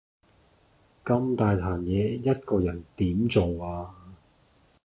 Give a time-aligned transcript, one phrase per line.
[1.05, 3.93] 咁大壇嘢一個人點做啊